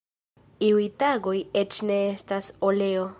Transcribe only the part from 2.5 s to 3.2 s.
oleo.